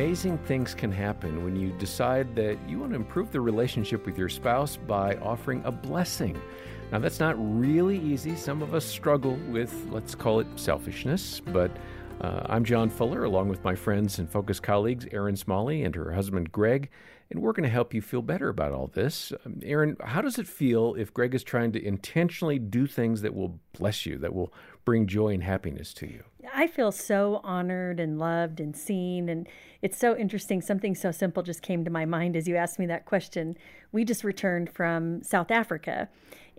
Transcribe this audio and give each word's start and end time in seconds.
amazing 0.00 0.38
things 0.38 0.72
can 0.72 0.90
happen 0.90 1.44
when 1.44 1.54
you 1.54 1.72
decide 1.72 2.34
that 2.34 2.56
you 2.66 2.78
want 2.78 2.90
to 2.90 2.96
improve 2.96 3.30
the 3.30 3.38
relationship 3.38 4.06
with 4.06 4.16
your 4.16 4.30
spouse 4.30 4.78
by 4.78 5.14
offering 5.16 5.60
a 5.66 5.70
blessing. 5.70 6.40
Now, 6.90 7.00
that's 7.00 7.20
not 7.20 7.34
really 7.36 7.98
easy. 7.98 8.34
Some 8.34 8.62
of 8.62 8.74
us 8.74 8.82
struggle 8.82 9.34
with, 9.50 9.74
let's 9.90 10.14
call 10.14 10.40
it 10.40 10.46
selfishness, 10.56 11.40
but 11.40 11.70
uh, 12.22 12.46
I'm 12.46 12.64
John 12.64 12.88
Fuller, 12.88 13.24
along 13.24 13.50
with 13.50 13.62
my 13.62 13.74
friends 13.74 14.18
and 14.18 14.26
Focus 14.30 14.58
colleagues, 14.58 15.06
Erin 15.12 15.36
Smalley 15.36 15.82
and 15.82 15.94
her 15.94 16.10
husband, 16.12 16.50
Greg, 16.50 16.88
and 17.30 17.40
we're 17.40 17.52
going 17.52 17.64
to 17.64 17.70
help 17.70 17.94
you 17.94 18.02
feel 18.02 18.22
better 18.22 18.48
about 18.48 18.72
all 18.72 18.88
this. 18.88 19.32
Um, 19.46 19.60
Erin, 19.62 19.96
how 20.00 20.20
does 20.20 20.38
it 20.38 20.48
feel 20.48 20.94
if 20.94 21.14
Greg 21.14 21.34
is 21.34 21.44
trying 21.44 21.72
to 21.72 21.84
intentionally 21.84 22.58
do 22.58 22.86
things 22.86 23.22
that 23.22 23.34
will 23.34 23.60
bless 23.78 24.04
you, 24.04 24.18
that 24.18 24.34
will 24.34 24.52
bring 24.84 25.06
joy 25.06 25.28
and 25.28 25.42
happiness 25.42 25.94
to 25.94 26.06
you? 26.06 26.24
I 26.52 26.66
feel 26.66 26.90
so 26.90 27.40
honored 27.44 28.00
and 28.00 28.18
loved 28.18 28.60
and 28.60 28.76
seen. 28.76 29.28
And 29.28 29.48
it's 29.82 29.96
so 29.96 30.16
interesting. 30.16 30.60
Something 30.60 30.94
so 30.94 31.12
simple 31.12 31.42
just 31.42 31.62
came 31.62 31.84
to 31.84 31.90
my 31.90 32.04
mind 32.04 32.36
as 32.36 32.48
you 32.48 32.56
asked 32.56 32.78
me 32.78 32.86
that 32.86 33.06
question. 33.06 33.56
We 33.92 34.04
just 34.04 34.24
returned 34.24 34.70
from 34.70 35.22
South 35.22 35.50
Africa. 35.50 36.08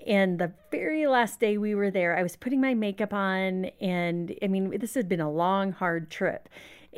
And 0.08 0.40
the 0.40 0.54
very 0.72 1.06
last 1.06 1.40
day 1.40 1.58
we 1.58 1.76
were 1.76 1.92
there, 1.92 2.18
I 2.18 2.24
was 2.24 2.36
putting 2.36 2.62
my 2.62 2.74
makeup 2.74 3.14
on. 3.14 3.66
And 3.82 4.36
I 4.42 4.48
mean, 4.48 4.78
this 4.80 4.94
had 4.94 5.10
been 5.10 5.22
a 5.22 5.32
long, 5.32 5.74
hard 5.74 6.10
trip. 6.10 6.48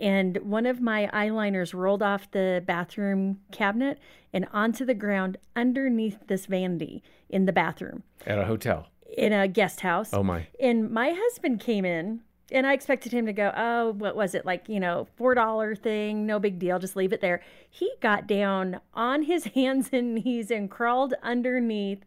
And 0.02 0.38
one 0.38 0.66
of 0.66 0.82
my 0.82 1.10
eyeliners 1.14 1.74
rolled 1.74 2.02
off 2.02 2.32
the 2.32 2.64
bathroom 2.66 3.40
cabinet 3.52 4.00
and 4.34 4.48
onto 4.52 4.86
the 4.86 4.96
ground 4.96 5.38
underneath 5.56 6.18
this 6.28 6.48
vanity 6.48 7.04
in 7.30 7.46
the 7.46 7.54
bathroom. 7.54 8.04
At 8.26 8.40
a 8.40 8.46
hotel? 8.46 8.88
In 9.16 9.32
a 9.32 9.48
guest 9.48 9.82
house. 9.82 10.10
Oh, 10.12 10.24
my. 10.24 10.48
And 10.60 10.90
my 10.90 11.12
husband 11.16 11.60
came 11.60 11.86
in 11.86 12.22
and 12.52 12.68
I 12.68 12.74
expected 12.74 13.12
him 13.12 13.26
to 13.28 13.34
go, 13.34 13.52
oh, 13.56 13.92
what 13.92 14.16
was 14.16 14.36
it? 14.36 14.46
Like, 14.46 14.68
you 14.68 14.80
know, 14.80 15.08
$4 15.20 15.78
thing, 15.78 16.26
no 16.26 16.40
big 16.40 16.60
deal, 16.60 16.80
just 16.80 16.96
leave 16.96 17.14
it 17.14 17.22
there. 17.22 17.42
He 17.70 17.92
got 18.02 18.28
down 18.28 18.80
on 18.94 19.24
his 19.24 19.46
hands 19.56 19.90
and 19.94 20.16
knees 20.16 20.50
and 20.50 20.70
crawled 20.70 21.14
underneath 21.22 22.04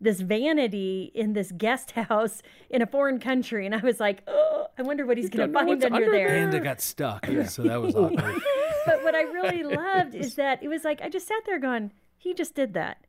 this 0.00 0.20
vanity 0.20 1.10
in 1.14 1.32
this 1.32 1.52
guest 1.52 1.90
house 2.08 2.42
in 2.68 2.82
a 2.82 2.86
foreign 2.86 3.18
country. 3.18 3.64
And 3.64 3.74
I 3.74 3.78
was 3.78 4.00
like, 4.00 4.22
oh, 4.26 4.57
I 4.78 4.82
wonder 4.82 5.04
what 5.04 5.16
he's 5.16 5.28
going 5.28 5.48
to 5.48 5.52
find 5.52 5.68
under, 5.70 5.86
under 5.92 6.10
there. 6.10 6.28
And 6.28 6.54
it 6.54 6.62
got 6.62 6.80
stuck. 6.80 7.26
Yeah. 7.28 7.46
So 7.46 7.64
that 7.64 7.82
was 7.82 7.96
awkward. 7.96 8.40
but 8.86 9.02
what 9.02 9.14
I 9.14 9.22
really 9.22 9.62
loved 9.76 10.14
is 10.14 10.36
that 10.36 10.62
it 10.62 10.68
was 10.68 10.84
like, 10.84 11.02
I 11.02 11.08
just 11.08 11.26
sat 11.26 11.42
there 11.46 11.58
going, 11.58 11.92
he 12.16 12.32
just 12.32 12.54
did 12.54 12.74
that. 12.74 13.04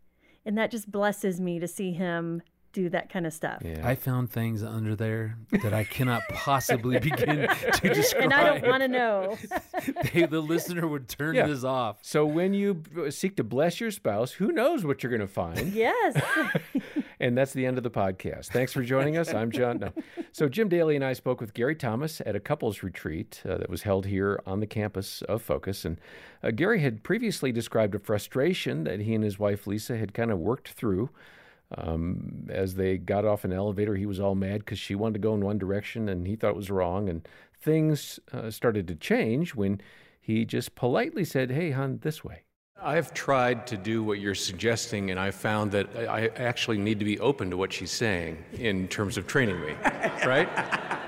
And 0.45 0.57
that 0.57 0.71
just 0.71 0.91
blesses 0.91 1.39
me 1.39 1.59
to 1.59 1.67
see 1.67 1.91
him 1.91 2.41
do 2.71 2.89
that 2.89 3.09
kind 3.11 3.25
of 3.27 3.33
stuff. 3.33 3.61
Yeah. 3.63 3.81
I 3.83 3.95
found 3.95 4.31
things 4.31 4.63
under 4.63 4.95
there 4.95 5.37
that 5.63 5.73
I 5.73 5.83
cannot 5.83 6.21
possibly 6.29 6.99
begin 6.99 7.47
to 7.47 7.93
describe. 7.93 8.23
and 8.23 8.33
I 8.33 8.43
don't 8.43 8.67
want 8.67 8.81
to 8.81 8.87
know. 8.87 9.37
they, 10.13 10.25
the 10.25 10.39
listener 10.39 10.87
would 10.87 11.07
turn 11.07 11.35
yeah. 11.35 11.47
this 11.47 11.63
off. 11.63 11.97
So 12.01 12.25
when 12.25 12.53
you 12.53 12.83
seek 13.09 13.35
to 13.37 13.43
bless 13.43 13.79
your 13.79 13.91
spouse, 13.91 14.31
who 14.31 14.51
knows 14.51 14.85
what 14.85 15.03
you're 15.03 15.09
going 15.11 15.21
to 15.21 15.27
find? 15.27 15.73
Yes. 15.73 16.21
And 17.19 17.37
that's 17.37 17.53
the 17.53 17.65
end 17.65 17.77
of 17.77 17.83
the 17.83 17.91
podcast. 17.91 18.47
Thanks 18.47 18.73
for 18.73 18.83
joining 18.83 19.17
us. 19.17 19.33
I'm 19.33 19.51
John. 19.51 19.79
No. 19.79 19.93
So 20.31 20.47
Jim 20.47 20.69
Daly 20.69 20.95
and 20.95 21.03
I 21.03 21.13
spoke 21.13 21.41
with 21.41 21.55
Gary 21.55 21.75
Thomas 21.75 22.21
at 22.23 22.35
a 22.35 22.39
couples 22.39 22.83
retreat 22.83 23.41
uh, 23.49 23.57
that 23.57 23.69
was 23.69 23.81
held 23.81 24.05
here 24.05 24.39
on 24.45 24.59
the 24.59 24.67
campus 24.67 25.23
of 25.23 25.41
Focus. 25.41 25.83
And 25.83 25.99
uh, 26.43 26.51
Gary 26.51 26.81
had 26.81 27.03
previously 27.03 27.51
described 27.51 27.95
a 27.95 27.99
frustration 27.99 28.83
that 28.83 28.99
he 28.99 29.15
and 29.15 29.23
his 29.23 29.39
wife 29.39 29.65
Lisa 29.65 29.97
had 29.97 30.13
kind 30.13 30.31
of 30.31 30.37
worked 30.37 30.69
through 30.69 31.09
um, 31.77 32.47
as 32.49 32.75
they 32.75 32.97
got 32.97 33.25
off 33.25 33.43
an 33.43 33.53
elevator, 33.53 33.95
he 33.95 34.05
was 34.05 34.19
all 34.19 34.35
mad 34.35 34.59
because 34.59 34.79
she 34.79 34.95
wanted 34.95 35.13
to 35.13 35.19
go 35.19 35.33
in 35.35 35.41
one 35.41 35.57
direction 35.57 36.09
and 36.09 36.25
he 36.25 36.35
thought 36.35 36.51
it 36.51 36.55
was 36.55 36.71
wrong. 36.71 37.09
And 37.09 37.27
things 37.61 38.19
uh, 38.33 38.49
started 38.49 38.87
to 38.87 38.95
change 38.95 39.53
when 39.53 39.81
he 40.19 40.45
just 40.45 40.75
politely 40.75 41.23
said, 41.23 41.51
Hey, 41.51 41.71
hon, 41.71 41.99
this 42.01 42.23
way. 42.23 42.43
I've 42.81 43.13
tried 43.13 43.67
to 43.67 43.77
do 43.77 44.03
what 44.03 44.19
you're 44.19 44.35
suggesting, 44.35 45.11
and 45.11 45.19
I 45.19 45.31
found 45.31 45.71
that 45.71 45.95
I 45.95 46.27
actually 46.35 46.77
need 46.77 46.99
to 46.99 47.05
be 47.05 47.19
open 47.19 47.49
to 47.49 47.57
what 47.57 47.73
she's 47.73 47.91
saying 47.91 48.43
in 48.53 48.87
terms 48.87 49.17
of 49.17 49.27
training 49.27 49.59
me, 49.59 49.73
right? 50.25 50.49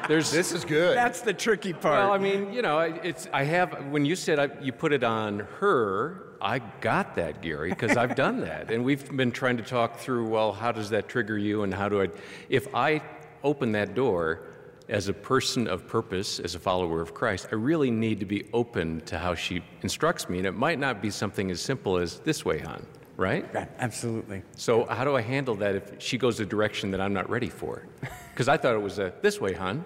There's 0.07 0.31
this 0.31 0.51
is 0.51 0.65
good. 0.65 0.97
That's 0.97 1.21
the 1.21 1.33
tricky 1.33 1.73
part. 1.73 1.99
Well, 1.99 2.11
I 2.11 2.17
mean, 2.17 2.51
you 2.51 2.61
know, 2.61 2.79
it's 2.79 3.27
I 3.31 3.43
have 3.43 3.85
when 3.91 4.03
you 4.03 4.15
said 4.15 4.39
I, 4.39 4.49
you 4.61 4.71
put 4.71 4.91
it 4.91 5.03
on 5.03 5.47
her, 5.59 6.31
I 6.41 6.59
got 6.59 7.15
that, 7.15 7.41
Gary, 7.41 7.69
because 7.69 7.95
I've 7.95 8.15
done 8.15 8.41
that. 8.41 8.71
And 8.71 8.83
we've 8.83 9.15
been 9.15 9.31
trying 9.31 9.57
to 9.57 9.63
talk 9.63 9.99
through, 9.99 10.27
well, 10.27 10.51
how 10.51 10.71
does 10.71 10.89
that 10.89 11.07
trigger 11.07 11.37
you 11.37 11.63
and 11.63 11.73
how 11.73 11.87
do 11.87 12.01
I, 12.01 12.07
if 12.49 12.73
I 12.73 13.01
open 13.43 13.71
that 13.73 13.95
door 13.95 14.41
as 14.91 15.07
a 15.07 15.13
person 15.13 15.67
of 15.67 15.87
purpose, 15.87 16.39
as 16.39 16.53
a 16.53 16.59
follower 16.59 17.01
of 17.01 17.13
Christ, 17.13 17.47
I 17.51 17.55
really 17.55 17.89
need 17.89 18.19
to 18.19 18.25
be 18.25 18.45
open 18.53 19.01
to 19.05 19.17
how 19.17 19.33
she 19.33 19.63
instructs 19.81 20.29
me. 20.29 20.37
And 20.37 20.45
it 20.45 20.51
might 20.51 20.79
not 20.79 21.01
be 21.01 21.09
something 21.09 21.49
as 21.49 21.61
simple 21.61 21.97
as 21.97 22.19
this 22.19 22.43
way, 22.43 22.59
hon, 22.59 22.85
right? 23.15 23.51
Right, 23.53 23.69
absolutely. 23.79 24.43
So, 24.57 24.85
how 24.85 25.05
do 25.05 25.15
I 25.15 25.21
handle 25.21 25.55
that 25.55 25.75
if 25.75 26.01
she 26.01 26.17
goes 26.17 26.39
a 26.41 26.45
direction 26.45 26.91
that 26.91 27.01
I'm 27.01 27.13
not 27.13 27.29
ready 27.29 27.49
for? 27.49 27.87
Because 28.31 28.47
I 28.47 28.55
thought 28.55 28.75
it 28.75 28.81
was 28.81 28.97
a 28.97 29.13
this 29.21 29.41
way, 29.41 29.53
hon. 29.53 29.83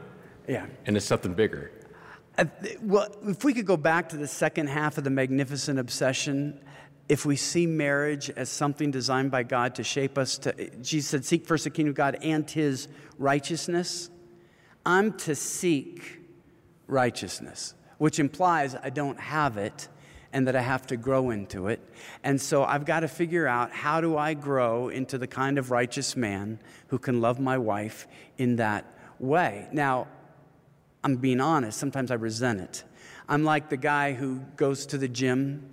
Yeah. 0.47 0.67
And 0.85 0.95
it's 0.95 1.05
something 1.07 1.33
bigger. 1.33 1.71
Uh, 2.37 2.45
well, 2.79 3.07
if 3.23 3.43
we 3.43 3.55
could 3.55 3.65
go 3.65 3.75
back 3.75 4.09
to 4.09 4.17
the 4.17 4.27
second 4.27 4.67
half 4.67 4.99
of 4.99 5.03
the 5.03 5.09
magnificent 5.09 5.79
obsession, 5.79 6.59
if 7.09 7.25
we 7.25 7.35
see 7.35 7.65
marriage 7.65 8.29
as 8.29 8.49
something 8.49 8.91
designed 8.91 9.31
by 9.31 9.41
God 9.41 9.75
to 9.75 9.83
shape 9.83 10.17
us 10.19 10.37
to, 10.37 10.69
Jesus 10.77 11.09
said, 11.09 11.25
seek 11.25 11.47
first 11.47 11.63
the 11.63 11.71
kingdom 11.71 11.89
of 11.89 11.95
God 11.95 12.19
and 12.21 12.49
his 12.49 12.87
righteousness. 13.17 14.11
I'm 14.85 15.13
to 15.19 15.35
seek 15.35 16.19
righteousness, 16.87 17.73
which 17.97 18.19
implies 18.19 18.75
I 18.75 18.89
don't 18.89 19.19
have 19.19 19.57
it 19.57 19.87
and 20.31 20.47
that 20.47 20.55
I 20.55 20.61
have 20.61 20.85
to 20.87 20.97
grow 20.97 21.29
into 21.29 21.67
it. 21.67 21.79
And 22.23 22.39
so 22.39 22.65
I've 22.65 22.85
got 22.85 22.99
to 22.99 23.07
figure 23.07 23.47
out 23.47 23.71
how 23.71 24.01
do 24.01 24.17
I 24.17 24.33
grow 24.33 24.89
into 24.89 25.17
the 25.17 25.27
kind 25.27 25.57
of 25.57 25.71
righteous 25.71 26.15
man 26.17 26.59
who 26.89 26.99
can 26.99 27.21
love 27.21 27.39
my 27.39 27.57
wife 27.57 28.05
in 28.37 28.57
that 28.57 28.85
way. 29.17 29.67
Now, 29.71 30.07
I'm 31.05 31.15
being 31.15 31.39
honest, 31.39 31.79
sometimes 31.79 32.11
I 32.11 32.15
resent 32.15 32.59
it. 32.59 32.83
I'm 33.29 33.43
like 33.43 33.69
the 33.69 33.77
guy 33.77 34.13
who 34.13 34.41
goes 34.57 34.85
to 34.87 34.97
the 34.97 35.07
gym 35.07 35.69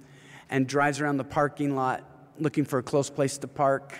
and 0.48 0.66
drives 0.66 1.00
around 1.00 1.16
the 1.16 1.24
parking 1.24 1.74
lot 1.74 2.04
looking 2.38 2.64
for 2.64 2.78
a 2.78 2.82
close 2.82 3.10
place 3.10 3.38
to 3.38 3.48
park 3.48 3.98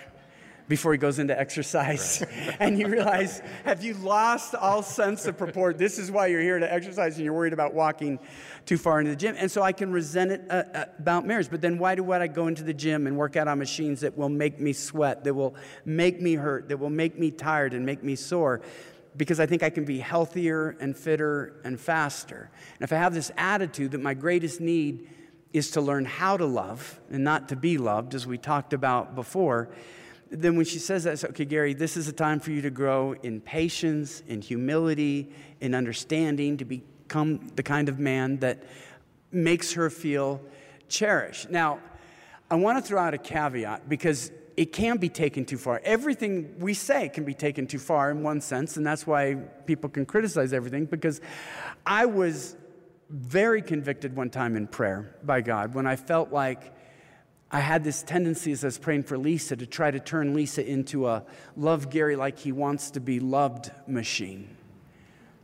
before 0.67 0.91
he 0.91 0.97
goes 0.97 1.19
into 1.19 1.37
exercise. 1.37 2.23
Right. 2.25 2.55
and 2.59 2.79
you 2.79 2.87
realize, 2.87 3.41
have 3.65 3.83
you 3.83 3.93
lost 3.95 4.55
all 4.55 4.81
sense 4.81 5.25
of 5.25 5.37
proportion? 5.37 5.77
This 5.77 5.99
is 5.99 6.09
why 6.09 6.27
you're 6.27 6.41
here 6.41 6.59
to 6.59 6.71
exercise 6.71 7.15
and 7.15 7.25
you're 7.25 7.33
worried 7.33 7.53
about 7.53 7.73
walking 7.73 8.19
too 8.65 8.77
far 8.77 8.99
into 8.99 9.11
the 9.11 9.17
gym. 9.17 9.35
And 9.37 9.51
so 9.51 9.61
I 9.61 9.71
can 9.71 9.91
resent 9.91 10.31
it 10.31 10.45
uh, 10.49 10.63
uh, 10.73 10.85
about 10.99 11.25
marriage. 11.25 11.49
But 11.49 11.61
then 11.61 11.77
why 11.77 11.95
do 11.95 12.03
what 12.03 12.21
I 12.21 12.27
go 12.27 12.47
into 12.47 12.63
the 12.63 12.73
gym 12.73 13.07
and 13.07 13.17
work 13.17 13.35
out 13.35 13.47
on 13.47 13.59
machines 13.59 14.01
that 14.01 14.17
will 14.17 14.29
make 14.29 14.59
me 14.59 14.73
sweat, 14.73 15.23
that 15.25 15.33
will 15.33 15.55
make 15.85 16.21
me 16.21 16.35
hurt, 16.35 16.69
that 16.69 16.77
will 16.77 16.89
make 16.89 17.19
me 17.19 17.31
tired 17.31 17.73
and 17.73 17.85
make 17.85 18.03
me 18.03 18.15
sore? 18.15 18.61
because 19.15 19.39
I 19.39 19.45
think 19.45 19.61
I 19.61 19.69
can 19.69 19.85
be 19.85 19.99
healthier 19.99 20.75
and 20.79 20.97
fitter 20.97 21.61
and 21.63 21.79
faster. 21.79 22.49
And 22.75 22.81
if 22.81 22.91
I 22.91 22.95
have 22.95 23.13
this 23.13 23.31
attitude 23.37 23.91
that 23.91 24.01
my 24.01 24.15
greatest 24.15 24.59
need 24.59 25.07
is 25.51 25.71
to 25.71 25.81
learn 25.81 26.05
how 26.05 26.35
to 26.35 26.45
love 26.45 26.99
and 27.11 27.23
not 27.23 27.49
to 27.49 27.55
be 27.55 27.77
loved, 27.77 28.15
as 28.15 28.25
we 28.25 28.37
talked 28.37 28.73
about 28.73 29.13
before, 29.13 29.69
then 30.33 30.55
when 30.55 30.65
she 30.65 30.79
says 30.79 31.03
that, 31.03 31.23
okay, 31.23 31.45
Gary, 31.45 31.73
this 31.73 31.95
is 31.95 32.07
a 32.07 32.11
time 32.11 32.39
for 32.39 32.51
you 32.51 32.61
to 32.63 32.71
grow 32.71 33.13
in 33.21 33.39
patience, 33.39 34.23
in 34.27 34.41
humility, 34.41 35.29
in 35.61 35.75
understanding, 35.75 36.57
to 36.57 36.65
become 36.65 37.47
the 37.55 37.61
kind 37.61 37.87
of 37.87 37.99
man 37.99 38.37
that 38.39 38.63
makes 39.31 39.73
her 39.73 39.91
feel 39.91 40.41
cherished. 40.89 41.51
Now, 41.51 41.79
I 42.49 42.55
want 42.55 42.83
to 42.83 42.87
throw 42.87 42.99
out 42.99 43.13
a 43.13 43.19
caveat 43.19 43.87
because 43.87 44.31
it 44.57 44.73
can 44.73 44.97
be 44.97 45.09
taken 45.09 45.45
too 45.45 45.57
far. 45.57 45.81
Everything 45.83 46.55
we 46.59 46.73
say 46.73 47.09
can 47.09 47.25
be 47.25 47.33
taken 47.33 47.67
too 47.67 47.79
far 47.79 48.09
in 48.09 48.23
one 48.23 48.41
sense, 48.41 48.77
and 48.77 48.85
that's 48.85 49.05
why 49.05 49.35
people 49.65 49.89
can 49.89 50.05
criticize 50.05 50.51
everything. 50.51 50.85
Because 50.85 51.21
I 51.85 52.05
was 52.05 52.55
very 53.09 53.61
convicted 53.61 54.15
one 54.15 54.29
time 54.31 54.55
in 54.55 54.65
prayer 54.65 55.15
by 55.23 55.41
God 55.41 55.75
when 55.75 55.85
I 55.85 55.95
felt 55.95 56.31
like 56.31 56.73
I 57.53 57.59
had 57.59 57.83
this 57.83 58.01
tendency 58.01 58.51
as 58.51 58.63
I 58.63 58.67
was 58.67 58.79
praying 58.79 59.03
for 59.03 59.15
Lisa 59.15 59.55
to 59.55 59.67
try 59.67 59.91
to 59.91 59.99
turn 59.99 60.33
Lisa 60.33 60.67
into 60.67 61.07
a 61.07 61.23
love 61.55 61.91
Gary 61.91 62.15
like 62.15 62.39
he 62.39 62.51
wants 62.51 62.89
to 62.91 62.99
be 62.99 63.19
loved 63.19 63.69
machine. 63.85 64.57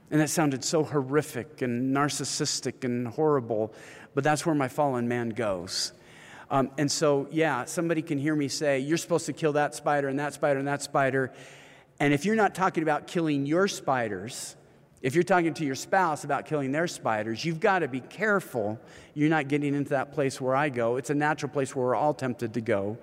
And 0.10 0.20
that 0.20 0.32
sounded 0.32 0.64
so 0.64 0.84
horrific 0.84 1.62
and 1.62 1.96
narcissistic 1.96 2.84
and 2.84 3.08
horrible, 3.08 3.72
but 4.16 4.24
that's 4.24 4.44
where 4.44 4.56
my 4.56 4.68
fallen 4.68 5.08
man 5.08 5.30
goes. 5.30 5.94
Um, 6.50 6.72
and 6.80 6.92
so, 6.92 7.28
yeah, 7.30 7.66
somebody 7.66 8.02
can 8.02 8.18
hear 8.18 8.36
me 8.36 8.48
say, 8.48 8.80
You're 8.80 8.98
supposed 8.98 9.28
to 9.28 9.34
kill 9.34 9.54
that 9.54 9.76
spider 9.76 10.08
and 10.08 10.18
that 10.18 10.34
spider 10.34 10.58
and 10.58 10.68
that 10.68 10.82
spider. 10.82 11.32
And 12.00 12.12
if 12.12 12.26
you're 12.26 12.36
not 12.36 12.56
talking 12.56 12.82
about 12.82 13.06
killing 13.06 13.46
your 13.46 13.68
spiders, 13.68 14.56
if 15.02 15.16
you're 15.16 15.24
talking 15.24 15.54
to 15.54 15.66
your 15.66 15.76
spouse 15.76 16.24
about 16.24 16.46
killing 16.46 16.72
their 16.72 16.88
spiders, 16.88 17.46
you've 17.46 17.60
got 17.60 17.80
to 17.80 17.88
be 17.88 18.02
careful 18.02 18.80
you're 19.14 19.30
not 19.30 19.48
getting 19.48 19.74
into 19.74 19.92
that 19.92 20.14
place 20.14 20.40
where 20.42 20.56
I 20.56 20.70
go. 20.70 20.98
It's 20.98 21.10
a 21.10 21.16
natural 21.16 21.52
place 21.52 21.76
where 21.76 21.86
we're 21.86 21.96
all 21.96 22.14
tempted 22.14 22.54
to 22.54 22.62
go. 22.62 22.98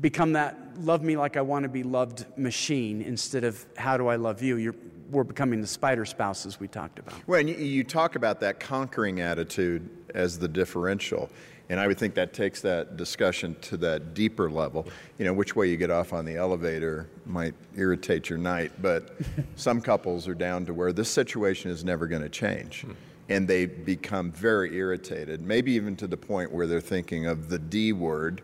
Become 0.00 0.32
that 0.32 0.58
love 0.80 1.02
me 1.02 1.16
like 1.16 1.36
I 1.36 1.42
want 1.42 1.64
to 1.64 1.68
be 1.68 1.82
loved 1.82 2.24
machine 2.38 3.02
instead 3.02 3.44
of 3.44 3.64
how 3.76 3.98
do 3.98 4.08
I 4.08 4.16
love 4.16 4.42
you. 4.42 4.56
You're 4.56 4.74
we're 5.10 5.24
becoming 5.24 5.60
the 5.60 5.66
spider 5.66 6.06
spouses 6.06 6.58
we 6.58 6.66
talked 6.66 6.98
about. 6.98 7.14
Well, 7.26 7.46
you, 7.46 7.54
you 7.54 7.84
talk 7.84 8.16
about 8.16 8.40
that 8.40 8.58
conquering 8.58 9.20
attitude 9.20 9.88
as 10.14 10.38
the 10.38 10.48
differential. 10.48 11.30
And 11.68 11.80
I 11.80 11.86
would 11.86 11.98
think 11.98 12.14
that 12.14 12.32
takes 12.34 12.60
that 12.62 12.96
discussion 12.96 13.56
to 13.62 13.76
that 13.78 14.14
deeper 14.14 14.50
level. 14.50 14.86
You 15.18 15.24
know, 15.24 15.32
which 15.32 15.56
way 15.56 15.68
you 15.68 15.76
get 15.76 15.90
off 15.90 16.12
on 16.12 16.24
the 16.24 16.36
elevator 16.36 17.08
might 17.24 17.54
irritate 17.76 18.28
your 18.28 18.38
night, 18.38 18.72
but 18.82 19.16
some 19.56 19.80
couples 19.80 20.28
are 20.28 20.34
down 20.34 20.66
to 20.66 20.74
where 20.74 20.92
this 20.92 21.08
situation 21.08 21.70
is 21.70 21.84
never 21.84 22.06
going 22.06 22.22
to 22.22 22.28
change. 22.28 22.82
Hmm. 22.82 22.92
And 23.28 23.48
they 23.48 23.66
become 23.66 24.32
very 24.32 24.76
irritated, 24.76 25.40
maybe 25.40 25.72
even 25.72 25.96
to 25.96 26.06
the 26.06 26.16
point 26.16 26.52
where 26.52 26.66
they're 26.66 26.80
thinking 26.80 27.26
of 27.26 27.48
the 27.48 27.58
D 27.58 27.92
word. 27.92 28.42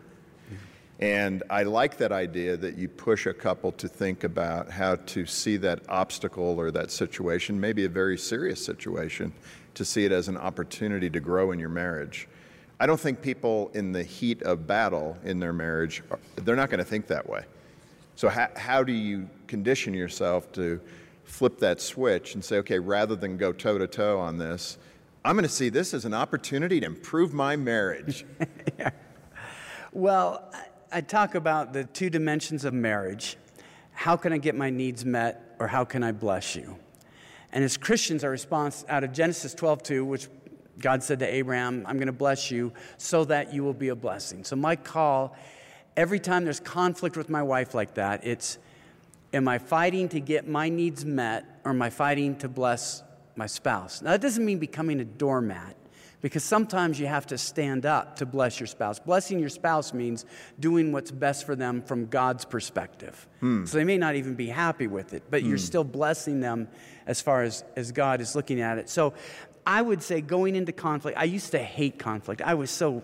And 0.99 1.43
I 1.49 1.63
like 1.63 1.97
that 1.97 2.11
idea 2.11 2.57
that 2.57 2.77
you 2.77 2.89
push 2.89 3.25
a 3.25 3.33
couple 3.33 3.71
to 3.73 3.87
think 3.87 4.25
about 4.25 4.69
how 4.69 4.95
to 4.95 5.25
see 5.25 5.55
that 5.57 5.81
obstacle 5.87 6.59
or 6.59 6.71
that 6.71 6.91
situation, 6.91 7.59
maybe 7.59 7.85
a 7.85 7.89
very 7.89 8.17
serious 8.17 8.63
situation, 8.63 9.31
to 9.75 9.85
see 9.85 10.03
it 10.03 10.11
as 10.11 10.27
an 10.27 10.35
opportunity 10.35 11.09
to 11.09 11.21
grow 11.21 11.51
in 11.51 11.59
your 11.59 11.69
marriage. 11.69 12.27
I 12.81 12.85
don't 12.85 12.99
think 12.99 13.21
people 13.21 13.71
in 13.73 13.93
the 13.93 14.03
heat 14.03 14.41
of 14.43 14.67
battle 14.67 15.17
in 15.23 15.39
their 15.39 15.53
marriage, 15.53 16.03
they're 16.35 16.57
not 16.57 16.69
going 16.69 16.79
to 16.79 16.85
think 16.85 17.07
that 17.07 17.27
way. 17.29 17.43
So, 18.15 18.27
how, 18.27 18.49
how 18.57 18.83
do 18.83 18.91
you 18.91 19.29
condition 19.47 19.93
yourself 19.93 20.51
to 20.53 20.81
flip 21.23 21.59
that 21.59 21.79
switch 21.79 22.33
and 22.33 22.43
say, 22.43 22.57
okay, 22.57 22.79
rather 22.79 23.15
than 23.15 23.37
go 23.37 23.53
toe 23.53 23.77
to 23.77 23.87
toe 23.87 24.19
on 24.19 24.37
this, 24.37 24.77
I'm 25.23 25.35
going 25.35 25.43
to 25.43 25.49
see 25.49 25.69
this 25.69 25.93
as 25.93 26.03
an 26.03 26.13
opportunity 26.13 26.81
to 26.81 26.85
improve 26.85 27.33
my 27.33 27.55
marriage? 27.55 28.25
yeah. 28.79 28.89
Well, 29.93 30.51
I 30.91 31.01
talk 31.01 31.35
about 31.35 31.73
the 31.73 31.83
two 31.83 32.09
dimensions 32.09 32.65
of 32.65 32.73
marriage. 32.73 33.37
How 33.91 34.15
can 34.15 34.33
I 34.33 34.37
get 34.37 34.55
my 34.55 34.69
needs 34.69 35.05
met, 35.05 35.55
or 35.59 35.67
how 35.67 35.85
can 35.85 36.03
I 36.03 36.11
bless 36.11 36.55
you? 36.55 36.77
And 37.51 37.63
as 37.63 37.77
Christians, 37.77 38.23
our 38.23 38.31
response 38.31 38.85
out 38.89 39.03
of 39.03 39.11
Genesis 39.11 39.53
12:2, 39.53 40.05
which 40.05 40.27
God 40.79 41.03
said 41.03 41.19
to 41.19 41.27
Abraham, 41.27 41.83
I'm 41.85 41.97
going 41.97 42.07
to 42.07 42.13
bless 42.13 42.49
you 42.49 42.73
so 42.97 43.25
that 43.25 43.53
you 43.53 43.63
will 43.63 43.73
be 43.73 43.89
a 43.89 43.95
blessing. 43.95 44.43
So, 44.43 44.55
my 44.55 44.75
call, 44.75 45.35
every 45.95 46.19
time 46.19 46.43
there's 46.43 46.59
conflict 46.59 47.17
with 47.17 47.29
my 47.29 47.43
wife 47.43 47.75
like 47.75 47.95
that, 47.95 48.25
it's 48.25 48.57
am 49.33 49.47
I 49.47 49.59
fighting 49.59 50.09
to 50.09 50.19
get 50.19 50.47
my 50.47 50.69
needs 50.69 51.05
met 51.05 51.59
or 51.65 51.71
am 51.71 51.81
I 51.81 51.89
fighting 51.89 52.35
to 52.37 52.49
bless 52.49 53.03
my 53.35 53.45
spouse? 53.45 54.01
Now, 54.01 54.11
that 54.11 54.21
doesn't 54.21 54.43
mean 54.43 54.57
becoming 54.57 55.01
a 55.01 55.05
doormat 55.05 55.75
because 56.21 56.43
sometimes 56.43 56.99
you 56.99 57.07
have 57.07 57.25
to 57.27 57.37
stand 57.37 57.85
up 57.85 58.17
to 58.17 58.25
bless 58.25 58.59
your 58.59 58.67
spouse. 58.67 58.99
Blessing 58.99 59.39
your 59.39 59.49
spouse 59.49 59.93
means 59.93 60.25
doing 60.59 60.91
what's 60.91 61.11
best 61.11 61.45
for 61.45 61.55
them 61.55 61.81
from 61.81 62.07
God's 62.07 62.45
perspective. 62.45 63.27
Hmm. 63.39 63.65
So 63.65 63.77
they 63.77 63.83
may 63.83 63.97
not 63.97 64.15
even 64.15 64.35
be 64.35 64.47
happy 64.47 64.87
with 64.87 65.13
it, 65.13 65.23
but 65.29 65.41
hmm. 65.41 65.49
you're 65.49 65.57
still 65.57 65.83
blessing 65.83 66.39
them 66.39 66.67
as 67.07 67.21
far 67.21 67.43
as, 67.43 67.63
as 67.75 67.91
God 67.91 68.21
is 68.21 68.35
looking 68.35 68.61
at 68.61 68.77
it. 68.77 68.89
So 68.89 69.13
I 69.65 69.81
would 69.81 70.01
say 70.01 70.21
going 70.21 70.55
into 70.55 70.71
conflict, 70.71 71.17
I 71.17 71.25
used 71.25 71.51
to 71.51 71.59
hate 71.59 71.99
conflict. 71.99 72.41
I 72.41 72.55
was 72.55 72.71
so, 72.71 73.03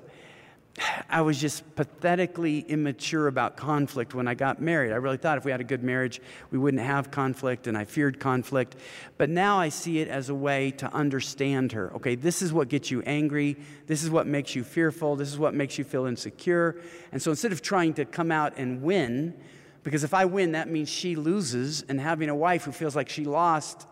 I 1.10 1.22
was 1.22 1.40
just 1.40 1.76
pathetically 1.76 2.60
immature 2.60 3.28
about 3.28 3.56
conflict 3.56 4.14
when 4.14 4.28
I 4.28 4.34
got 4.34 4.62
married. 4.62 4.92
I 4.92 4.96
really 4.96 5.16
thought 5.18 5.38
if 5.38 5.46
we 5.46 5.52
had 5.52 5.62
a 5.62 5.66
good 5.66 5.84
marriage, 5.84 6.20
we 6.52 6.58
wouldn't 6.58 6.84
have 6.84 7.12
conflict, 7.12 7.68
and 7.68 7.78
I 7.78 7.86
feared 7.86 8.20
conflict. 8.20 8.76
But 9.18 9.30
now 9.30 9.58
I 9.58 9.70
see 9.70 10.00
it 10.00 10.10
as 10.10 10.28
a 10.28 10.36
way 10.36 10.72
to 10.72 10.92
understand 10.94 11.72
her. 11.72 11.94
Okay, 11.96 12.16
this 12.16 12.42
is 12.42 12.52
what 12.52 12.68
gets 12.68 12.92
you 12.92 13.02
angry. 13.04 13.56
This 13.88 14.04
is 14.04 14.10
what 14.10 14.28
makes 14.28 14.54
you 14.54 14.66
fearful. 14.66 15.16
This 15.16 15.30
is 15.30 15.40
what 15.40 15.54
makes 15.54 15.78
you 15.78 15.86
feel 15.86 16.06
insecure. 16.06 16.82
And 17.14 17.22
so 17.22 17.32
instead 17.32 17.54
of 17.54 17.62
trying 17.62 17.94
to 17.94 18.04
come 18.04 18.30
out 18.30 18.58
and 18.58 18.82
win, 18.82 19.34
because 19.84 20.04
if 20.04 20.14
I 20.14 20.26
win, 20.26 20.52
that 20.52 20.68
means 20.68 20.90
she 20.90 21.16
loses, 21.16 21.84
and 21.88 22.02
having 22.02 22.28
a 22.28 22.36
wife 22.36 22.66
who 22.66 22.74
feels 22.74 22.96
like 22.96 23.08
she 23.08 23.24
lost 23.24 23.88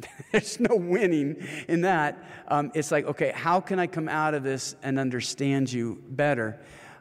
There's 0.32 0.60
no 0.60 0.76
winning 0.76 1.46
in 1.68 1.82
that. 1.82 2.18
Um, 2.48 2.70
it's 2.74 2.90
like, 2.90 3.06
okay, 3.06 3.32
how 3.34 3.60
can 3.60 3.78
I 3.78 3.86
come 3.86 4.08
out 4.08 4.34
of 4.34 4.42
this 4.42 4.76
and 4.82 4.98
understand 4.98 5.72
you 5.72 6.02
better? 6.10 6.58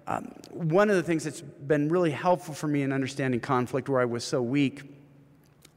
Um, 0.08 0.32
one 0.52 0.90
of 0.90 0.96
the 0.96 1.04
things 1.04 1.26
that's 1.26 1.42
been 1.42 1.90
really 1.90 2.12
helpful 2.12 2.54
for 2.54 2.68
me 2.68 2.82
in 2.82 2.94
understanding 2.94 3.40
conflict 3.40 3.90
where 3.90 4.00
I 4.00 4.06
was 4.06 4.24
so 4.24 4.42
weak, 4.42 4.84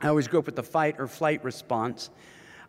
I 0.01 0.09
always 0.09 0.29
grew 0.29 0.39
up 0.39 0.47
with 0.47 0.57
the 0.57 0.63
fight 0.63 0.97
or 0.99 1.09
flight 1.09 1.43
response. 1.45 2.11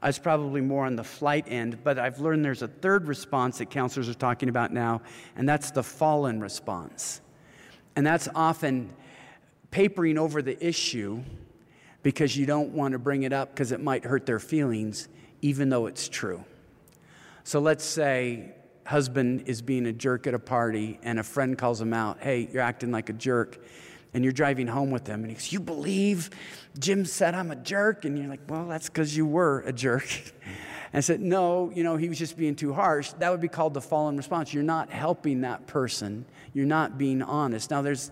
I 0.01 0.07
was 0.07 0.18
probably 0.18 0.62
more 0.62 0.86
on 0.86 0.95
the 0.95 1.03
flight 1.03 1.45
end, 1.48 1.83
but 1.83 2.00
I've 2.00 2.19
learned 2.19 2.44
there's 2.44 2.63
a 2.63 2.68
third 2.68 3.07
response 3.07 3.59
that 3.59 3.69
counselors 3.69 4.09
are 4.09 4.15
talking 4.15 4.50
about 4.50 4.74
now, 4.74 5.01
and 5.36 5.48
that's 5.48 5.69
the 5.69 5.83
fawn 5.83 6.39
response. 6.39 7.21
And 7.95 8.06
that's 8.06 8.27
often 8.33 8.92
papering 9.69 10.18
over 10.18 10.42
the 10.42 10.65
issue 10.65 11.24
because 12.03 12.36
you 12.36 12.45
don't 12.45 12.71
want 12.71 12.94
to 12.94 13.00
bring 13.00 13.24
it 13.24 13.33
up 13.33 13.51
because 13.51 13.71
it 13.71 13.81
might 13.81 14.03
hurt 14.03 14.25
their 14.25 14.39
feelings, 14.39 15.07
even 15.42 15.69
though 15.69 15.86
it's 15.86 16.07
true. 16.09 16.44
So 17.44 17.59
let's 17.59 17.83
say 17.83 18.53
husband 18.86 19.44
is 19.48 19.62
being 19.62 19.86
a 19.86 19.94
jerk 19.94 20.27
at 20.27 20.33
a 20.33 20.39
party 20.39 21.00
and 21.03 21.19
a 21.19 21.24
friend 21.24 21.57
calls 21.57 21.80
him 21.81 21.94
out, 21.94 22.19
hey, 22.19 22.50
you're 22.51 22.62
acting 22.62 22.92
like 22.92 23.09
a 23.09 23.13
jerk. 23.13 23.63
And 24.13 24.25
you're 24.25 24.33
driving 24.33 24.68
home 24.68 24.92
with 24.92 25.06
them, 25.06 25.21
and 25.21 25.30
he 25.30 25.36
goes, 25.36 25.53
You 25.53 25.62
believe 25.62 26.31
Jim 26.77 27.06
said 27.06 27.33
I'm 27.33 27.50
a 27.50 27.56
jerk? 27.56 28.03
And 28.03 28.18
you're 28.18 28.27
like, 28.27 28.42
Well, 28.50 28.68
that's 28.68 28.89
because 28.89 29.15
you 29.15 29.25
were 29.25 29.62
a 29.62 29.71
jerk. 29.71 30.06
and 30.44 30.53
I 30.95 31.00
said, 31.00 31.21
No, 31.21 31.71
you 31.74 31.86
know, 31.86 31.95
he 31.95 32.09
was 32.09 32.19
just 32.19 32.36
being 32.36 32.56
too 32.56 32.74
harsh. 32.74 33.13
That 33.19 33.30
would 33.31 33.39
be 33.39 33.48
called 33.48 33.74
the 33.74 33.80
fawn 33.80 34.18
response. 34.18 34.53
You're 34.53 34.63
not 34.63 34.89
helping 34.89 35.39
that 35.42 35.65
person, 35.65 36.25
you're 36.51 36.65
not 36.65 36.98
being 36.98 37.21
honest. 37.21 37.71
Now, 37.71 37.81
there's 37.81 38.12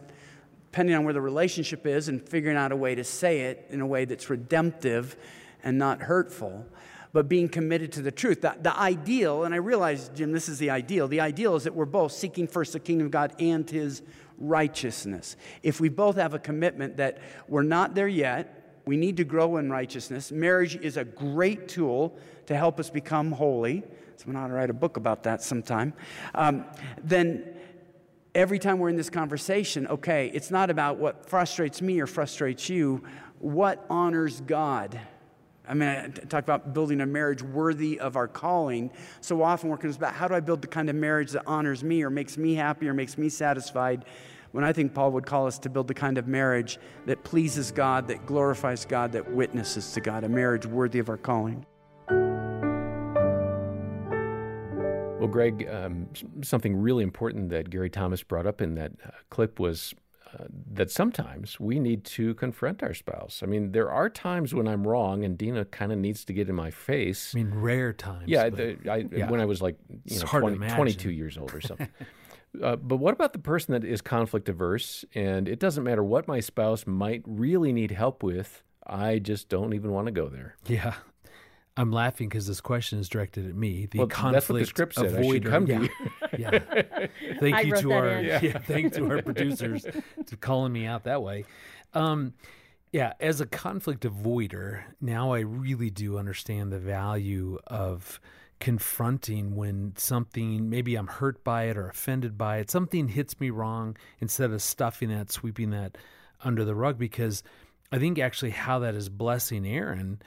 depending 0.71 0.95
on 0.95 1.04
where 1.04 1.13
the 1.13 1.21
relationship 1.21 1.88
is 1.88 2.10
and 2.10 2.21
figuring 2.27 2.56
out 2.56 2.71
a 2.71 2.75
way 2.75 2.94
to 2.94 3.04
say 3.04 3.42
it 3.42 3.66
in 3.69 3.81
a 3.81 3.88
way 3.88 4.06
that's 4.06 4.30
redemptive 4.30 5.18
and 5.63 5.77
not 5.77 6.01
hurtful 6.01 6.66
but 7.12 7.27
being 7.27 7.50
committed 7.50 7.92
to 7.92 8.04
the 8.04 8.12
truth. 8.12 8.42
The, 8.42 8.56
the 8.62 8.77
ideal 8.77 9.44
and 9.44 9.54
i 9.54 9.57
realize 9.57 10.12
jim 10.16 10.31
this 10.31 10.48
is 10.48 10.60
the 10.60 10.69
ideal. 10.69 11.07
The 11.07 11.21
ideal 11.21 11.56
is 11.56 11.63
that 11.63 11.74
we're 11.74 11.86
both 11.86 12.12
seeking 12.12 12.48
first 12.48 12.74
the 12.74 12.80
kingdom 12.80 13.07
of 13.07 13.12
god 13.12 13.33
and 13.39 13.68
his 13.68 14.04
righteousness. 14.38 15.36
If 15.63 15.80
we 15.80 15.89
both 15.89 16.16
have 16.18 16.33
a 16.33 16.39
commitment 16.39 16.98
that 16.98 17.18
we're 17.48 17.63
not 17.63 17.95
there 17.95 18.07
yet 18.07 18.56
we 18.86 18.98
need 18.98 19.18
to 19.18 19.24
grow 19.24 19.57
in 19.57 19.69
righteousness. 19.69 20.31
Marriage 20.31 20.75
is 20.77 20.98
a 20.98 21.04
great 21.04 21.68
tool 21.68 22.18
to 22.48 22.56
help 22.56 22.80
us 22.80 22.89
become 22.89 23.31
holy. 23.31 23.83
Someone 24.18 24.44
ought 24.44 24.48
to 24.48 24.54
write 24.54 24.69
a 24.69 24.74
book 24.74 24.98
about 24.98 25.24
that 25.24 25.44
sometime. 25.44 25.94
Um, 26.33 26.65
then 27.04 27.58
every 28.39 28.57
time 28.57 28.80
we're 28.80 28.88
in 28.88 28.95
this 28.95 29.09
conversation, 29.09 29.86
okay, 29.88 30.31
it's 30.33 30.50
not 30.50 30.69
about 30.69 30.97
what 30.97 31.30
frustrates 31.30 31.81
me 31.81 32.00
or 32.00 32.07
frustrates 32.07 32.69
you, 32.69 33.03
what 33.39 33.86
honors 33.89 34.39
God. 34.39 34.97
I 35.68 35.74
mean, 35.74 35.89
I 35.89 36.07
talk 36.07 36.45
about 36.45 36.74
building 36.74 37.01
a 37.01 37.05
marriage 37.05 37.43
worthy 37.43 38.00
of 38.00 38.15
our 38.15 38.29
calling. 38.29 38.91
So 39.19 39.43
often, 39.43 39.69
working 39.69 39.93
about 39.93 40.13
how 40.13 40.29
do 40.29 40.36
I 40.36 40.39
build 40.39 40.62
the 40.62 40.67
kind 40.67 40.89
of 40.89 40.96
marriage 40.96 41.31
that 41.31 41.43
honors 41.46 41.84
me 41.84 42.01
or 42.01 42.10
makes 42.10 42.38
me 42.38 42.55
happy 42.55 42.88
or 42.88 42.93
makes 42.93 43.17
me 43.17 43.27
satisfied? 43.27 44.05
When 44.51 44.63
I 44.63 44.72
think 44.72 44.93
Paul 44.93 45.12
would 45.12 45.25
call 45.25 45.46
us 45.46 45.60
to 45.60 45.69
build 45.69 45.89
the 45.89 45.93
kind 45.93 46.17
of 46.17 46.25
marriage 46.25 46.79
that 47.08 47.25
pleases 47.25 47.72
God, 47.72 48.08
that 48.08 48.25
glorifies 48.25 48.86
God, 48.86 49.12
that 49.12 49.29
witnesses 49.31 49.91
to 49.91 50.01
God, 50.01 50.24
a 50.24 50.29
marriage 50.29 50.65
worthy 50.65 51.00
of 51.00 51.10
our 51.10 51.17
calling. 51.17 51.65
Well, 55.19 55.27
Greg, 55.27 55.67
um, 55.69 56.07
something 56.43 56.77
really 56.77 57.03
important 57.03 57.49
that 57.49 57.69
Gary 57.69 57.89
Thomas 57.89 58.23
brought 58.23 58.47
up 58.47 58.61
in 58.61 58.75
that 58.75 58.93
uh, 59.05 59.09
clip 59.29 59.59
was 59.59 59.93
uh, 60.33 60.45
that 60.71 60.89
sometimes 60.89 61.59
we 61.59 61.77
need 61.77 62.05
to 62.05 62.33
confront 62.35 62.81
our 62.83 62.93
spouse. 62.93 63.41
I 63.43 63.45
mean, 63.45 63.73
there 63.73 63.91
are 63.91 64.09
times 64.09 64.53
when 64.53 64.65
I'm 64.65 64.88
wrong, 64.88 65.25
and 65.25 65.38
Dina 65.38 65.65
kind 65.65 65.91
of 65.91 65.97
needs 65.97 66.23
to 66.25 66.33
get 66.33 66.47
in 66.47 66.55
my 66.55 66.71
face. 66.71 67.33
I 67.35 67.39
mean, 67.39 67.53
rare 67.53 67.91
times. 67.91 68.27
Yeah, 68.27 68.49
the, 68.49 68.77
I, 68.89 69.05
yeah. 69.11 69.29
when 69.29 69.41
I 69.41 69.45
was 69.45 69.61
like 69.61 69.75
you 70.05 70.19
know, 70.19 70.25
20, 70.25 70.57
22 70.69 71.11
years 71.11 71.38
old 71.38 71.53
or 71.53 71.59
something. 71.59 71.89
uh, 72.63 72.77
but 72.77 72.97
what 72.97 73.13
about 73.13 73.33
the 73.33 73.39
person 73.39 73.73
that 73.73 73.83
is 73.83 73.99
conflict 73.99 74.47
averse, 74.47 75.03
and 75.15 75.49
it 75.49 75.59
doesn't 75.59 75.83
matter 75.83 76.03
what 76.03 76.29
my 76.29 76.39
spouse 76.39 76.88
might 76.88 77.23
really 77.25 77.73
need 77.73 77.91
help 77.91 78.23
with? 78.23 78.63
I 78.88 79.19
just 79.19 79.49
don't 79.49 79.73
even 79.73 79.91
want 79.91 80.05
to 80.07 80.11
go 80.11 80.29
there. 80.29 80.55
Yeah. 80.65 80.93
I'm 81.79 81.93
laughing 81.93 82.27
because 82.27 82.45
this 82.45 82.59
question 82.59 83.00
is 83.00 83.07
directed 83.07 83.48
at 83.48 83.55
me. 83.55 83.88
The 83.89 84.00
well, 84.00 84.07
conflict 84.07 84.33
that's 84.33 84.50
what 84.50 84.59
the 84.59 84.65
script 84.65 84.95
said. 84.95 85.13
Avoider. 85.13 85.29
I 85.29 85.31
should 85.31 85.45
come 85.45 85.65
to 85.67 85.83
you. 85.83 85.89
yeah. 86.38 87.07
Thank 87.39 87.55
I 87.55 87.62
you 87.62 87.75
to 87.77 87.93
our 87.93 88.19
yeah. 88.19 88.39
yeah. 88.43 88.57
Thank 88.57 88.93
to 88.95 89.09
our 89.09 89.21
producers 89.21 89.86
to 90.25 90.36
calling 90.36 90.74
me 90.74 90.86
out 90.86 91.05
that 91.05 91.24
way. 91.24 91.45
Um, 91.93 92.33
yeah, 92.91 93.13
as 93.21 93.39
a 93.39 93.45
conflict 93.45 94.03
avoider, 94.03 94.81
now 95.00 95.31
I 95.31 95.39
really 95.39 95.89
do 95.89 96.17
understand 96.17 96.74
the 96.74 96.79
value 96.79 97.59
of 97.67 98.19
confronting 98.59 99.55
when 99.55 99.93
something 99.95 100.69
maybe 100.69 100.95
I'm 100.95 101.07
hurt 101.07 101.45
by 101.45 101.63
it 101.69 101.77
or 101.77 101.88
offended 101.88 102.38
by 102.38 102.57
it. 102.57 102.69
Something 102.69 103.07
hits 103.07 103.39
me 103.39 103.51
wrong 103.51 103.95
instead 104.19 104.51
of 104.51 104.62
stuffing 104.62 105.07
that, 105.09 105.31
sweeping 105.31 105.69
that 105.69 105.98
under 106.43 106.65
the 106.65 106.75
rug. 106.75 106.98
Because 106.98 107.41
I 107.89 108.00
think 108.00 108.19
actually 108.19 108.51
how 108.51 108.79
that 108.79 108.95
is 108.95 109.07
blessing 109.07 109.65
Erin 109.65 110.21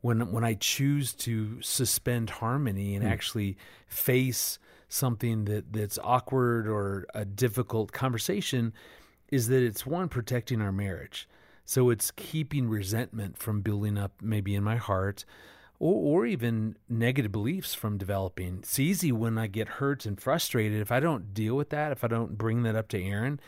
when 0.00 0.32
when 0.32 0.44
I 0.44 0.54
choose 0.54 1.12
to 1.14 1.60
suspend 1.62 2.30
harmony 2.30 2.94
and 2.94 3.04
mm. 3.04 3.10
actually 3.10 3.56
face 3.86 4.58
something 4.88 5.44
that 5.44 5.72
that's 5.72 5.98
awkward 6.02 6.66
or 6.66 7.06
a 7.14 7.24
difficult 7.24 7.92
conversation 7.92 8.72
is 9.30 9.48
that 9.48 9.62
it's 9.62 9.84
one 9.84 10.08
protecting 10.08 10.60
our 10.60 10.72
marriage. 10.72 11.28
So 11.64 11.90
it's 11.90 12.10
keeping 12.12 12.68
resentment 12.68 13.36
from 13.36 13.60
building 13.60 13.98
up 13.98 14.12
maybe 14.22 14.54
in 14.54 14.64
my 14.64 14.76
heart 14.76 15.26
or, 15.78 16.22
or 16.22 16.26
even 16.26 16.76
negative 16.88 17.30
beliefs 17.30 17.74
from 17.74 17.98
developing. 17.98 18.60
It's 18.60 18.78
easy 18.78 19.12
when 19.12 19.36
I 19.36 19.46
get 19.46 19.68
hurt 19.68 20.06
and 20.06 20.18
frustrated. 20.18 20.80
If 20.80 20.90
I 20.90 21.00
don't 21.00 21.34
deal 21.34 21.54
with 21.54 21.68
that, 21.70 21.92
if 21.92 22.02
I 22.02 22.08
don't 22.08 22.38
bring 22.38 22.62
that 22.62 22.74
up 22.74 22.88
to 22.88 23.02
Erin, 23.02 23.38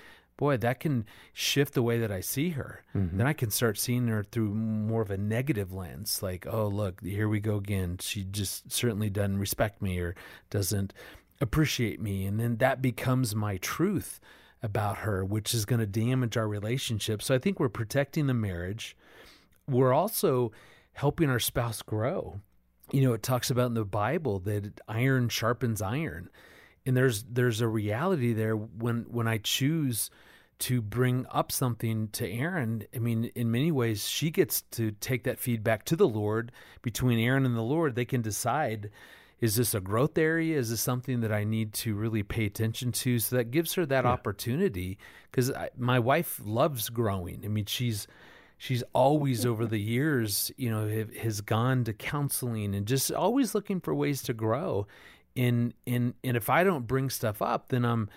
boy, 0.40 0.56
that 0.56 0.80
can 0.80 1.04
shift 1.32 1.74
the 1.74 1.82
way 1.82 1.98
that 1.98 2.10
I 2.10 2.20
see 2.20 2.50
her. 2.50 2.82
Mm-hmm. 2.96 3.18
Then 3.18 3.26
I 3.26 3.32
can 3.34 3.50
start 3.50 3.78
seeing 3.78 4.08
her 4.08 4.24
through 4.24 4.52
more 4.54 5.02
of 5.02 5.10
a 5.10 5.18
negative 5.18 5.72
lens, 5.72 6.22
like, 6.22 6.46
oh, 6.50 6.66
look, 6.66 7.00
here 7.04 7.28
we 7.28 7.38
go 7.38 7.56
again. 7.56 7.98
She 8.00 8.24
just 8.24 8.72
certainly 8.72 9.10
doesn't 9.10 9.38
respect 9.38 9.80
me 9.80 10.00
or 10.00 10.16
doesn't 10.48 10.92
appreciate 11.40 12.00
me. 12.00 12.24
And 12.24 12.40
then 12.40 12.56
that 12.56 12.82
becomes 12.82 13.36
my 13.36 13.58
truth 13.58 14.18
about 14.62 14.98
her, 14.98 15.24
which 15.24 15.54
is 15.54 15.64
going 15.64 15.80
to 15.80 15.86
damage 15.86 16.36
our 16.36 16.48
relationship. 16.48 17.22
So 17.22 17.34
I 17.34 17.38
think 17.38 17.60
we're 17.60 17.68
protecting 17.68 18.26
the 18.26 18.34
marriage. 18.34 18.96
We're 19.68 19.92
also 19.92 20.52
helping 20.94 21.30
our 21.30 21.38
spouse 21.38 21.82
grow. 21.82 22.40
You 22.92 23.02
know, 23.02 23.12
it 23.12 23.22
talks 23.22 23.50
about 23.50 23.66
in 23.66 23.74
the 23.74 23.84
Bible 23.84 24.40
that 24.40 24.80
iron 24.88 25.28
sharpens 25.28 25.80
iron. 25.80 26.30
And 26.86 26.96
there's 26.96 27.24
there's 27.24 27.60
a 27.60 27.68
reality 27.68 28.32
there 28.32 28.56
when 28.56 29.06
when 29.08 29.28
I 29.28 29.38
choose 29.38 30.10
to 30.60 30.82
bring 30.82 31.26
up 31.30 31.50
something 31.50 32.08
to 32.08 32.30
Erin, 32.30 32.84
I 32.94 32.98
mean, 32.98 33.30
in 33.34 33.50
many 33.50 33.72
ways, 33.72 34.06
she 34.06 34.30
gets 34.30 34.60
to 34.72 34.90
take 34.92 35.24
that 35.24 35.38
feedback 35.38 35.84
to 35.86 35.96
the 35.96 36.08
Lord. 36.08 36.52
Between 36.82 37.18
Erin 37.18 37.46
and 37.46 37.56
the 37.56 37.62
Lord, 37.62 37.94
they 37.94 38.04
can 38.04 38.20
decide 38.20 38.90
is 39.40 39.56
this 39.56 39.74
a 39.74 39.80
growth 39.80 40.18
area? 40.18 40.58
Is 40.58 40.70
this 40.70 40.82
something 40.82 41.20
that 41.20 41.32
I 41.32 41.44
need 41.44 41.72
to 41.74 41.94
really 41.94 42.22
pay 42.22 42.44
attention 42.44 42.92
to? 42.92 43.18
So 43.18 43.36
that 43.36 43.50
gives 43.50 43.74
her 43.74 43.86
that 43.86 44.04
yeah. 44.04 44.10
opportunity 44.10 44.98
because 45.30 45.50
my 45.78 45.98
wife 45.98 46.40
loves 46.44 46.90
growing. 46.90 47.40
I 47.44 47.48
mean, 47.48 47.64
she's 47.64 48.06
she's 48.58 48.84
always 48.92 49.46
over 49.46 49.64
the 49.64 49.80
years, 49.80 50.52
you 50.58 50.68
know, 50.68 51.06
has 51.18 51.40
gone 51.40 51.84
to 51.84 51.94
counseling 51.94 52.74
and 52.74 52.86
just 52.86 53.10
always 53.10 53.54
looking 53.54 53.80
for 53.80 53.94
ways 53.94 54.22
to 54.24 54.34
grow. 54.34 54.86
And 55.36 55.74
and 55.86 56.14
and 56.24 56.36
if 56.36 56.50
I 56.50 56.64
don't 56.64 56.86
bring 56.86 57.10
stuff 57.10 57.40
up, 57.40 57.68
then 57.68 57.84
I'm 57.84 58.08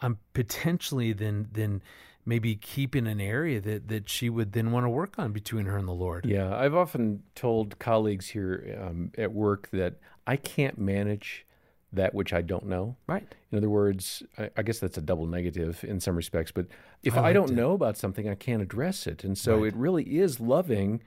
I'm 0.00 0.18
potentially 0.34 1.12
then 1.12 1.48
then 1.52 1.82
maybe 2.24 2.54
keeping 2.54 3.06
an 3.06 3.20
area 3.20 3.60
that 3.60 3.88
that 3.88 4.08
she 4.08 4.30
would 4.30 4.52
then 4.52 4.72
want 4.72 4.84
to 4.84 4.90
work 4.90 5.14
on 5.18 5.32
between 5.32 5.66
her 5.66 5.76
and 5.76 5.88
the 5.88 5.92
Lord. 5.92 6.24
Yeah, 6.24 6.56
I've 6.56 6.74
often 6.74 7.22
told 7.34 7.78
colleagues 7.78 8.28
here 8.28 8.78
um, 8.80 9.12
at 9.18 9.32
work 9.32 9.68
that 9.72 9.96
I 10.26 10.36
can't 10.36 10.78
manage 10.78 11.46
that 11.92 12.14
which 12.14 12.32
I 12.32 12.40
don't 12.40 12.66
know. 12.66 12.96
Right. 13.06 13.26
In 13.50 13.58
other 13.58 13.68
words, 13.68 14.22
I, 14.38 14.50
I 14.56 14.62
guess 14.62 14.78
that's 14.78 14.96
a 14.96 15.02
double 15.02 15.26
negative 15.26 15.84
in 15.84 16.00
some 16.00 16.16
respects. 16.16 16.50
But 16.50 16.66
if 17.02 17.16
I, 17.16 17.28
I 17.28 17.32
don't 17.34 17.52
know 17.52 17.72
about 17.72 17.98
something, 17.98 18.28
I 18.28 18.34
can't 18.34 18.62
address 18.62 19.06
it, 19.06 19.24
and 19.24 19.36
so 19.36 19.58
right. 19.58 19.66
it 19.66 19.76
really 19.76 20.18
is 20.18 20.40
loving 20.40 21.02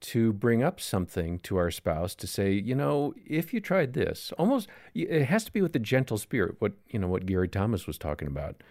to 0.00 0.32
bring 0.32 0.62
up 0.62 0.80
something 0.80 1.38
to 1.40 1.56
our 1.56 1.70
spouse 1.70 2.14
to 2.16 2.26
say, 2.26 2.52
you 2.52 2.74
know, 2.74 3.14
if 3.26 3.52
you 3.52 3.60
tried 3.60 3.94
this, 3.94 4.32
almost 4.38 4.68
it 4.94 5.24
has 5.24 5.44
to 5.44 5.52
be 5.52 5.62
with 5.62 5.74
a 5.76 5.80
gentle 5.80 6.18
spirit. 6.18 6.56
What 6.58 6.72
you 6.88 6.98
know, 6.98 7.08
what 7.08 7.26
Gary 7.26 7.48
Thomas 7.48 7.86
was 7.86 7.98
talking 7.98 8.28
about 8.28 8.62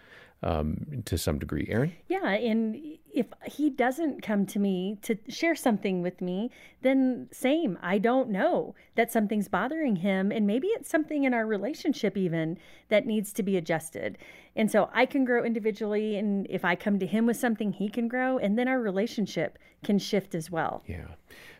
um, 0.42 1.02
to 1.04 1.18
some 1.18 1.38
degree. 1.38 1.66
Erin. 1.70 1.92
Yeah, 2.08 2.28
and 2.28 2.97
if 3.12 3.26
he 3.46 3.70
doesn't 3.70 4.22
come 4.22 4.46
to 4.46 4.58
me 4.58 4.98
to 5.02 5.16
share 5.28 5.54
something 5.54 6.02
with 6.02 6.20
me, 6.20 6.50
then 6.82 7.28
same. 7.32 7.78
I 7.82 7.98
don't 7.98 8.30
know 8.30 8.74
that 8.94 9.12
something's 9.12 9.48
bothering 9.48 9.96
him, 9.96 10.30
and 10.30 10.46
maybe 10.46 10.68
it's 10.68 10.90
something 10.90 11.24
in 11.24 11.34
our 11.34 11.46
relationship 11.46 12.16
even 12.16 12.58
that 12.88 13.06
needs 13.06 13.32
to 13.34 13.42
be 13.42 13.56
adjusted. 13.56 14.18
And 14.56 14.70
so 14.70 14.90
I 14.92 15.06
can 15.06 15.24
grow 15.24 15.44
individually, 15.44 16.16
and 16.16 16.46
if 16.50 16.64
I 16.64 16.74
come 16.76 16.98
to 16.98 17.06
him 17.06 17.26
with 17.26 17.36
something, 17.36 17.72
he 17.72 17.88
can 17.88 18.08
grow, 18.08 18.38
and 18.38 18.58
then 18.58 18.68
our 18.68 18.80
relationship 18.80 19.58
can 19.84 19.98
shift 19.98 20.34
as 20.34 20.50
well. 20.50 20.82
Yeah. 20.86 21.08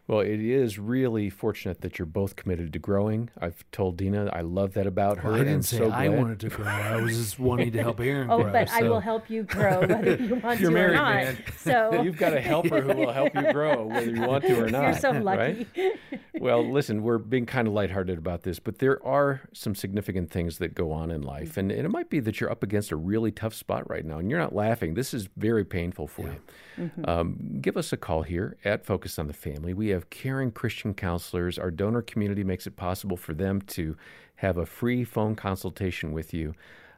Well, 0.09 0.21
it 0.21 0.41
is 0.41 0.79
really 0.79 1.29
fortunate 1.29 1.83
that 1.83 1.99
you're 1.99 2.07
both 2.07 2.35
committed 2.35 2.73
to 2.73 2.79
growing. 2.79 3.29
I've 3.39 3.63
told 3.73 3.99
Dina 3.99 4.31
I 4.33 4.41
love 4.41 4.73
that 4.73 4.87
about 4.87 5.19
her. 5.19 5.33
Well, 5.33 5.41
I 5.43 5.45
didn't 5.45 5.65
say 5.65 5.77
so 5.77 5.91
I 5.91 6.09
wanted 6.09 6.41
to 6.41 6.49
grow. 6.49 6.65
I 6.65 6.97
was 6.97 7.15
just 7.15 7.39
wanting 7.39 7.73
to 7.73 7.83
help 7.83 8.01
Erin 8.01 8.31
oh, 8.31 8.43
grow. 8.43 8.51
but 8.51 8.71
so. 8.71 8.75
I 8.75 8.83
will 8.85 9.01
help 9.01 9.29
you 9.29 9.43
grow 9.43 9.81
whether 9.87 10.17
you 10.17 10.37
want 10.37 10.61
you're 10.61 10.71
to 10.71 10.75
married, 10.75 10.93
or 10.93 10.95
not. 10.95 11.15
Man. 11.15 11.45
So 11.59 11.93
you've 12.03 12.17
got 12.17 12.33
a 12.33 12.41
helper 12.41 12.81
who 12.81 12.95
will 12.95 13.13
help 13.13 13.35
you 13.35 13.53
grow 13.53 13.85
whether 13.85 14.11
you 14.11 14.23
want 14.23 14.45
to 14.45 14.65
or 14.65 14.71
not. 14.71 14.85
You're 14.85 14.95
so 14.95 15.11
lucky. 15.11 15.67
Right? 15.77 16.01
well, 16.41 16.67
listen, 16.67 17.03
we're 17.03 17.19
being 17.19 17.45
kind 17.45 17.69
of 17.69 17.75
lighthearted 17.75 18.17
about 18.17 18.45
this, 18.45 18.59
but 18.59 18.79
there 18.79 19.05
are 19.07 19.43
some 19.53 19.75
significant 19.75 20.31
things 20.31 20.57
that 20.57 20.75
go 20.75 20.91
on 20.91 21.11
in 21.11 21.21
life, 21.21 21.59
and, 21.59 21.71
and 21.71 21.85
it 21.85 21.91
might 21.91 22.09
be 22.09 22.21
that 22.21 22.41
you're 22.41 22.51
up 22.51 22.63
against 22.63 22.93
a 22.93 22.97
really 22.97 23.31
tough 23.31 23.53
spot 23.53 23.89
right 23.91 24.07
now, 24.07 24.17
and 24.17 24.31
you're 24.31 24.41
not 24.41 24.55
laughing. 24.55 24.95
This 24.95 25.13
is 25.13 25.29
very 25.37 25.67
painful 25.67 26.07
for 26.07 26.23
yeah. 26.23 26.33
you. 26.33 26.41
Mm-hmm. 26.79 27.11
Um, 27.11 27.59
give 27.61 27.77
us 27.77 27.93
a 27.93 27.97
call 27.97 28.23
here 28.23 28.57
at 28.65 28.87
Focus 28.87 29.19
on 29.19 29.27
the 29.27 29.33
Family. 29.33 29.75
We 29.75 29.89
have 29.89 29.98
caring 30.11 30.51
Christian 30.51 30.95
counselors. 30.95 31.59
Our 31.59 31.71
donor 31.71 32.03
community 32.03 32.45
makes 32.45 32.67
it 32.67 32.77
possible 32.77 33.17
for 33.17 33.35
them 33.35 33.61
to 33.63 33.97
have 34.37 34.57
a 34.57 34.67
free 34.67 35.05
phone 35.05 35.35
consultation 35.35 36.13
with 36.13 36.33
you. 36.33 36.55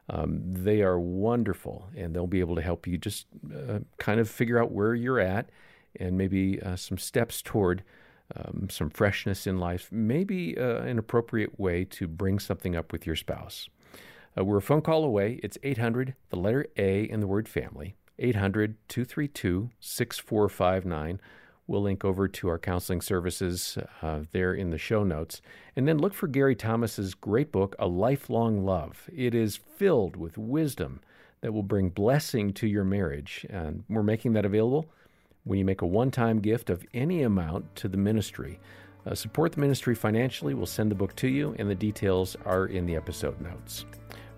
Um, 0.09 0.41
they 0.43 0.81
are 0.81 0.99
wonderful, 0.99 1.89
and 1.95 2.13
they'll 2.13 2.27
be 2.27 2.39
able 2.39 2.55
to 2.55 2.61
help 2.61 2.85
you 2.85 2.97
just 2.97 3.27
uh, 3.53 3.79
kind 3.97 4.19
of 4.19 4.29
figure 4.29 4.61
out 4.61 4.71
where 4.71 4.93
you're 4.93 5.19
at 5.19 5.49
and 5.99 6.17
maybe 6.17 6.61
uh, 6.61 6.75
some 6.75 6.97
steps 6.97 7.41
toward 7.41 7.83
um, 8.35 8.67
some 8.69 8.89
freshness 8.89 9.45
in 9.45 9.59
life, 9.59 9.89
maybe 9.91 10.57
uh, 10.57 10.81
an 10.81 10.97
appropriate 10.97 11.59
way 11.59 11.83
to 11.85 12.07
bring 12.07 12.39
something 12.39 12.75
up 12.75 12.91
with 12.91 13.05
your 13.05 13.15
spouse. 13.15 13.69
Uh, 14.37 14.45
we're 14.45 14.57
a 14.57 14.61
phone 14.61 14.81
call 14.81 15.03
away. 15.03 15.39
It's 15.43 15.57
800, 15.63 16.15
the 16.29 16.37
letter 16.37 16.65
A 16.77 17.03
in 17.03 17.19
the 17.19 17.27
word 17.27 17.49
family, 17.49 17.95
800 18.19 18.77
232 18.87 19.71
6459. 19.79 21.19
We'll 21.71 21.83
link 21.83 22.03
over 22.03 22.27
to 22.27 22.49
our 22.49 22.59
counseling 22.59 22.99
services 22.99 23.77
uh, 24.01 24.23
there 24.33 24.53
in 24.53 24.71
the 24.71 24.77
show 24.77 25.05
notes. 25.05 25.41
And 25.73 25.87
then 25.87 25.99
look 25.99 26.13
for 26.13 26.27
Gary 26.27 26.53
Thomas's 26.53 27.13
great 27.13 27.49
book, 27.49 27.77
A 27.79 27.87
Lifelong 27.87 28.65
Love. 28.65 29.09
It 29.15 29.33
is 29.33 29.55
filled 29.55 30.17
with 30.17 30.37
wisdom 30.37 30.99
that 31.39 31.53
will 31.53 31.63
bring 31.63 31.87
blessing 31.87 32.51
to 32.55 32.67
your 32.67 32.83
marriage. 32.83 33.45
And 33.49 33.85
we're 33.87 34.03
making 34.03 34.33
that 34.33 34.43
available 34.43 34.89
when 35.45 35.59
you 35.59 35.63
make 35.63 35.81
a 35.81 35.85
one 35.85 36.11
time 36.11 36.41
gift 36.41 36.69
of 36.69 36.83
any 36.93 37.23
amount 37.23 37.73
to 37.77 37.87
the 37.87 37.95
ministry. 37.95 38.59
Uh, 39.05 39.15
support 39.15 39.53
the 39.53 39.61
ministry 39.61 39.95
financially. 39.95 40.53
We'll 40.53 40.65
send 40.65 40.91
the 40.91 40.95
book 40.95 41.15
to 41.15 41.29
you, 41.29 41.55
and 41.57 41.69
the 41.69 41.75
details 41.75 42.35
are 42.43 42.65
in 42.65 42.85
the 42.85 42.97
episode 42.97 43.39
notes. 43.39 43.85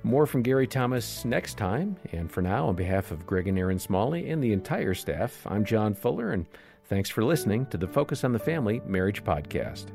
More 0.04 0.28
from 0.28 0.44
Gary 0.44 0.68
Thomas 0.68 1.26
next 1.26 1.58
time. 1.58 1.98
And 2.12 2.32
for 2.32 2.44
now, 2.44 2.68
on 2.68 2.76
behalf 2.76 3.10
of 3.10 3.26
Greg 3.26 3.48
and 3.48 3.58
Erin 3.58 3.80
Smalley 3.80 4.30
and 4.30 4.44
the 4.44 4.54
entire 4.54 4.94
staff, 4.94 5.48
I'm 5.48 5.66
John 5.66 5.96
Fuller, 5.96 6.30
and 6.32 6.46
thanks 6.86 7.10
for 7.10 7.24
listening 7.24 7.66
to 7.68 7.78
the 7.78 7.88
Focus 7.88 8.24
on 8.24 8.34
the 8.34 8.40
Family 8.40 8.82
Marriage 8.86 9.24
Podcast. 9.24 9.92